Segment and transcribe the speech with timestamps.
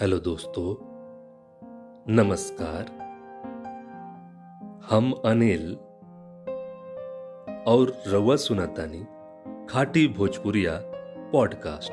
[0.00, 0.76] Hello दोस्तों,
[2.14, 2.84] नमस्कार।
[4.90, 5.76] हम अनिल
[7.68, 9.06] और रवा सुनातानी,
[9.66, 10.80] खाटी भोजपुरिया
[11.32, 11.92] पॉडकास्ट।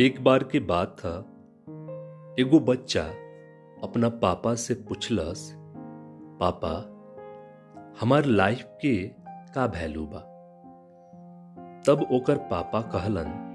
[0.00, 1.18] एक बार की बात था,
[2.40, 3.04] एगो बच्चा
[3.82, 5.54] अपना पापा से पूछलस,
[6.42, 6.74] पापा,
[8.00, 9.08] हमार लाइफ के
[9.54, 10.26] का वैल्यू बा?
[11.86, 13.49] तब ओकर पापा कहलन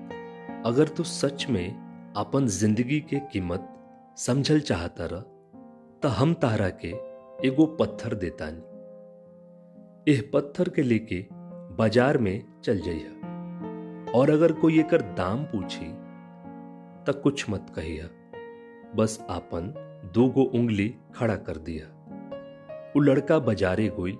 [0.65, 3.67] अगर तू सच में अपन ज़िंदगी के कीमत
[4.17, 5.19] समझल चाहता रह,
[6.01, 6.93] त हम तारा के
[7.47, 11.25] एगो पत्थर देतानी। एह पत्थर के लेके
[11.77, 15.91] बाज़ार में चल जइहा। और अगर कोई एकर दाम पूछी,
[17.05, 18.09] त कुछ मत कहिया
[18.95, 19.73] बस आपन
[20.13, 21.87] दो गो उंगली खड़ा कर दिया
[22.95, 24.17] वो लड़का बाजारे गोई,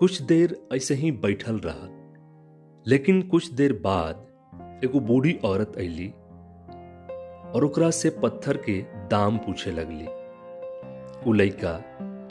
[0.00, 1.88] कुछ देर ऐसे ही बैठल रहा।
[2.86, 4.27] लेकिन कुछ देर बाद
[4.84, 6.08] एगो बूढ़ी औरत अली
[7.52, 10.06] और ओकरा से पत्थर के दाम पूछे लगली।
[11.26, 11.72] उ लइका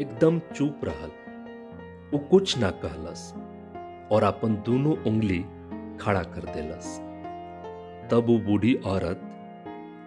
[0.02, 1.12] एकदम चुप रहल।
[2.14, 3.34] वो कुछ ना कहलस
[4.12, 5.40] और अपन दोनों उंगली
[5.98, 6.98] खड़ा कर देलस।
[8.12, 9.22] तब वो बूढ़ी औरत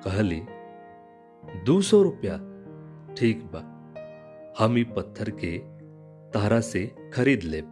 [0.05, 0.43] कहली,
[1.65, 2.37] दो सौ रुपया,
[3.15, 3.61] ठीक बा,
[4.59, 5.59] हम ई पत्थर के
[6.31, 7.65] तारा से खरीद लेब।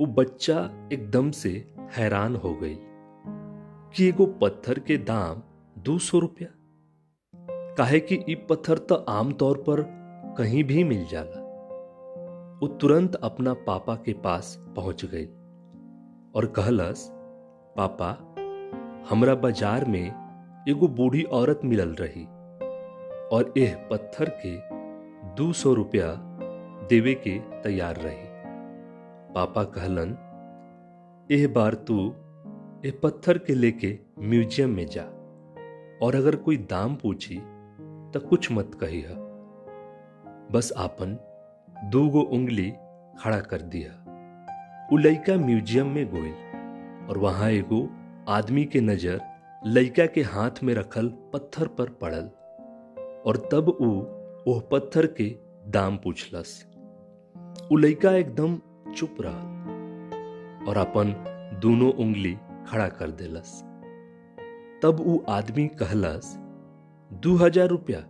[0.00, 2.76] वो बच्चा एकदम से हैरान हो गई।
[3.96, 5.42] कि एगो पत्थर के दाम
[5.76, 6.48] दो सौ रुपया।
[7.76, 9.80] काहे कि ई पत्थर तो आमतौर पर
[10.38, 11.40] कहीं भी मिल जाला।
[12.60, 15.24] वो तुरंत अपना पापा के पास पहुँच गई
[16.34, 17.08] और कहलस,
[17.76, 18.10] पापा,
[19.10, 22.24] हमरा बाज़ार में एगो बूढ़ी औरत मिलल रही
[23.36, 24.54] और एह पत्थर के
[25.34, 26.12] दो सौ रुपया
[26.90, 28.26] देवे के तैयार रही।
[29.34, 30.16] पापा कहलन,
[31.30, 31.98] एह बार तू
[32.86, 33.88] ए पत्थर के लेके
[34.20, 35.02] म्यूज़ियम में जा।
[36.02, 37.36] और अगर कोई दाम पूछी
[38.14, 39.02] तो कुछ मत कही
[40.52, 41.16] बस आपन
[41.92, 42.70] दूगो उंगली
[43.18, 43.90] खड़ा कर दिया
[44.92, 46.30] उ लइका म्यूज़ियम में गोई
[47.08, 47.82] और वहाँ एगो
[48.28, 49.20] आदमी के नज़र
[49.66, 52.30] लइका के हाथ में रखल पत्थर पर पड़ल,
[53.26, 53.92] और तब उ
[54.50, 55.34] ओह पत्थर के
[55.70, 56.64] दाम पूछलस।
[57.72, 58.58] उ लइका एकदम
[58.96, 61.14] चुप रहा और अपन
[61.62, 62.36] दोनों उंगली
[62.68, 63.62] खड़ा कर देलस।
[64.82, 66.36] तब उ आदमी कहलस,
[67.10, 68.00] दू हज़ार रुपया,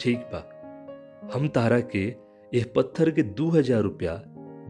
[0.00, 0.42] ठीक बा।
[1.34, 2.04] हम तारा के
[2.52, 4.14] यह पत्थर के दू हज़ार रुपया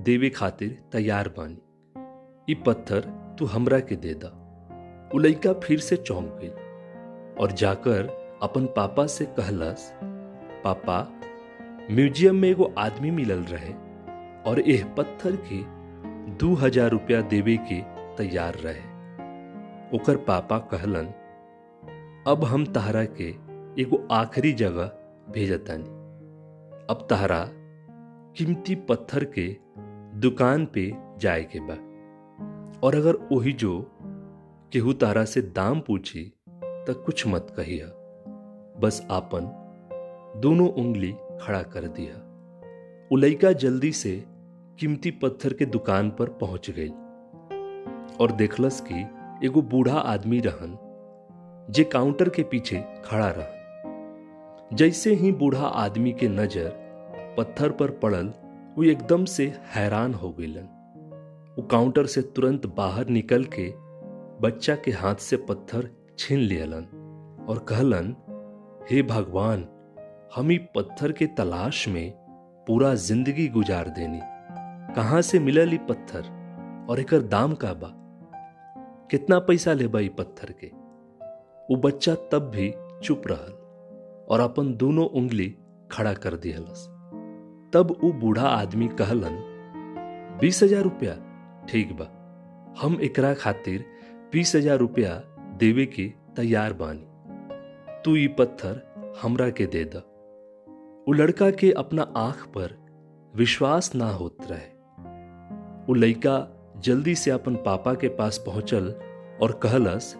[0.05, 3.01] देवे खातिर तैयार बानी। ई पत्थर
[3.39, 4.29] तू हमरा के दे दा।
[5.15, 6.49] उ लइका फिर से चौंक गई
[7.43, 8.09] और जाकर
[8.43, 9.93] अपन पापा से कहलस,
[10.65, 10.99] पापा,
[11.91, 13.73] म्यूज़ियम में एगो आदमी मिलल रहे
[14.51, 15.63] और यह पत्थर के
[16.37, 17.81] दू हज़ार रुपया देवे के
[18.17, 18.96] तैयार रहे।
[19.95, 21.07] ओकर पापा कहलन,
[22.27, 23.29] अब हम तहरा के
[23.83, 24.91] एगो आखिरी जगह
[25.33, 25.85] भेजतानी।
[26.91, 27.45] अब तहरा
[28.37, 29.47] कीमती पत्थर के
[30.21, 31.75] दुकान पे जाए के बा।
[32.85, 33.79] और अगर वही जो
[34.73, 36.23] केहू तारा से दाम पूछी
[36.87, 37.87] तो कुछ मत कहिया
[38.81, 39.51] बस आपन
[40.41, 42.15] दोनों उंगली खड़ा कर दिया
[43.13, 44.13] उलैका जल्दी से
[44.81, 46.91] कीमती पत्थर के दुकान पर पहुँच गई
[48.17, 49.05] और देखलस कि
[49.45, 50.77] एगो बूढ़ा आदमी रहन,
[51.71, 56.69] जे काउंटर के पीछे खड़ा रहन। जैसे ही बूढ़ा आदमी के नज़र
[57.39, 58.33] पत्थर पर पड़ल,
[58.77, 60.69] वो एकदम से हैरान हो गईलन
[61.59, 63.73] वो काउंटर से तुरंत बाहर निकल के
[64.41, 65.89] बच्चा के हाथ से पत्थर
[66.19, 66.87] छीन लियलन
[67.49, 68.15] और कहलन,
[68.91, 69.67] हे भगवान,
[70.37, 72.13] हम ही पत्थर के तलाश में
[72.67, 74.21] पूरा ज़िंदगी गुजार देनी।
[74.95, 77.93] कहाँ से मिलल ई पत्थर और एकर दाम का बा?
[79.11, 80.67] कितना पैसा लेबा ई पत्थर के?
[81.71, 83.53] वो बच्चा तब भी चुप रहल
[84.29, 85.57] और अपन दोनों उंगली
[85.93, 86.87] खड़ा कर दिहलस।
[87.73, 89.37] तब वो बूढ़ा आदमी कहलन,
[90.41, 91.15] बीस हज़ार रुपया,
[91.69, 92.05] ठीक बा।
[92.81, 93.85] हम एकरा खातिर
[94.33, 95.15] बीस हज़ार रुपया
[95.57, 97.07] देवे के तैयार बानी।
[98.05, 98.83] तू ई पत्थर
[99.23, 99.99] हमरा के दे दा।
[101.09, 102.77] वो लड़का के अपना आँख पर
[103.37, 104.75] विश्वास ना होत रहे।
[105.87, 108.89] वो लड़का जल्दी से अपन पापा के पास पहुंचल
[109.43, 110.15] और कहलस,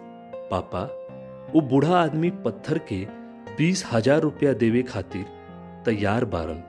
[0.51, 0.83] पापा,
[1.53, 3.05] वो बूढ़ा आदमी पत्थर के
[3.57, 5.25] बीस हज़ार रुपया देवे खातिर
[5.85, 6.61] तैयार बारन।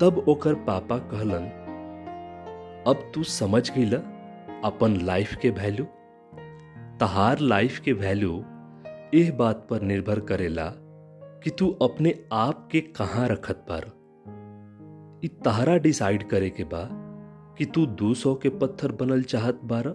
[0.00, 1.44] तब ओकर पापा कहलन,
[2.86, 3.98] अब तू समझ गईला
[4.64, 5.84] अपन लाइफ के वैल्यू?
[7.00, 8.44] तहार लाइफ के वैल्यू
[9.14, 10.66] यह बात पर निर्भर करेला
[11.44, 13.90] कि तू अपने आप के कहाँ रखत बार।
[15.24, 17.01] इ तहरा डिसाइड करे के बा
[17.58, 19.92] कि तू दो सौ के पत्थर बनल चाहत बारा,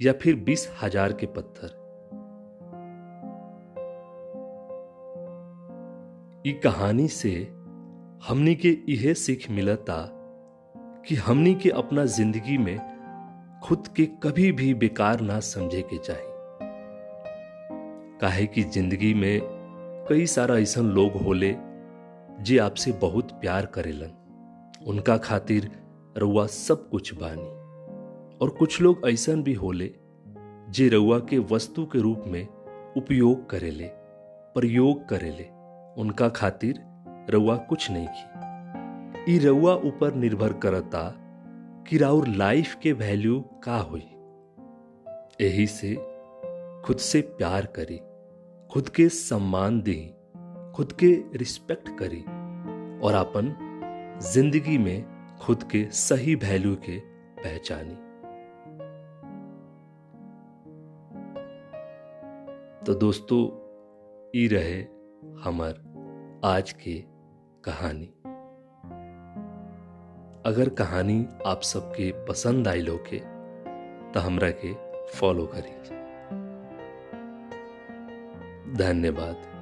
[0.00, 1.76] या फिर बीस हज़ार के पत्थर?
[6.46, 7.30] ई कहानी से
[8.28, 9.96] हमनी के यह सीख मिलता
[11.08, 12.78] कि हमनी के अपना ज़िंदगी में
[13.64, 16.26] खुद के कभी भी बेकार ना समझे के चाहिए
[18.20, 19.40] काहे कि ज़िंदगी में
[20.08, 21.54] कई सारा ऐसा लोग होले
[22.42, 24.12] जे आपसे बहुत प्यार करेलन।
[24.86, 25.70] उनका खातिर
[26.16, 27.48] रउआ सब कुछ बानी।
[28.38, 29.94] और कुछ लोग ऐसा भी होले,
[30.70, 32.48] जे रउआ के वस्तु के रूप में
[32.96, 33.90] उपयोग करेले,
[34.54, 35.44] प्रयोग करेले।
[36.00, 36.74] उनका खातिर
[37.30, 41.14] रउआ कुछ नहीं की। ई रउआ ऊपर निर्भर करता
[41.88, 44.08] कि राउर लाइफ के वैल्यू का हुई।
[45.40, 45.94] यही से
[46.84, 48.00] खुद से प्यार करी,
[48.70, 50.14] खुद के सम्मान दी,
[50.76, 52.22] खुद के रिस्पेक्ट करी,
[53.06, 53.54] और अपन
[54.32, 56.98] ज़िंदगी में खुद के सही वैल्यू के
[57.42, 57.94] पहचानी।
[62.86, 63.44] तो दोस्तों,
[64.36, 64.80] ई रहे
[65.44, 65.88] हमर
[66.44, 67.04] आज के
[67.64, 68.06] कहानी।
[70.46, 73.18] अगर कहानी आप सबके पसंद आई के
[74.12, 74.74] तो हमरा के
[75.06, 75.70] फॉलो करी
[78.74, 79.57] धन्यवाद।